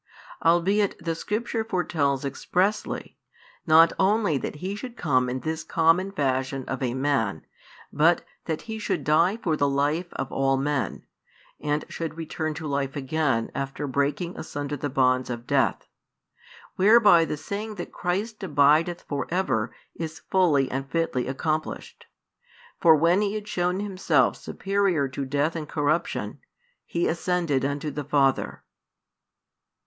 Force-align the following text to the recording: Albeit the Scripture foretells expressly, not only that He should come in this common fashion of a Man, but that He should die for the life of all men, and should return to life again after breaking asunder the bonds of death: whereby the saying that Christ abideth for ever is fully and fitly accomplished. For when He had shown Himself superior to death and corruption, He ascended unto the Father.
Albeit 0.43 0.97
the 0.97 1.13
Scripture 1.13 1.63
foretells 1.63 2.25
expressly, 2.25 3.17
not 3.67 3.93
only 3.99 4.35
that 4.35 4.55
He 4.55 4.73
should 4.75 4.97
come 4.97 5.29
in 5.29 5.41
this 5.41 5.63
common 5.63 6.11
fashion 6.11 6.63
of 6.67 6.81
a 6.81 6.95
Man, 6.95 7.45
but 7.93 8.23
that 8.45 8.63
He 8.63 8.79
should 8.79 9.03
die 9.03 9.37
for 9.37 9.55
the 9.55 9.69
life 9.69 10.11
of 10.13 10.31
all 10.31 10.57
men, 10.57 11.05
and 11.59 11.85
should 11.87 12.17
return 12.17 12.55
to 12.55 12.65
life 12.65 12.95
again 12.95 13.51
after 13.53 13.85
breaking 13.85 14.35
asunder 14.39 14.75
the 14.75 14.89
bonds 14.89 15.29
of 15.29 15.45
death: 15.45 15.87
whereby 16.77 17.23
the 17.23 17.37
saying 17.37 17.75
that 17.75 17.91
Christ 17.91 18.41
abideth 18.41 19.03
for 19.03 19.27
ever 19.29 19.71
is 19.93 20.17
fully 20.17 20.67
and 20.71 20.89
fitly 20.89 21.27
accomplished. 21.27 22.07
For 22.79 22.95
when 22.95 23.21
He 23.21 23.35
had 23.35 23.47
shown 23.47 23.79
Himself 23.81 24.35
superior 24.35 25.07
to 25.09 25.25
death 25.25 25.55
and 25.55 25.69
corruption, 25.69 26.39
He 26.87 27.07
ascended 27.07 27.63
unto 27.63 27.91
the 27.91 28.03
Father. 28.03 28.63